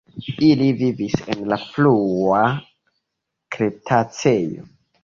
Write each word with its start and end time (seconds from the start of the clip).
Ili 0.45 0.69
vivis 0.79 1.13
en 1.35 1.45
la 1.53 1.59
frua 1.65 2.41
kretaceo. 3.59 4.69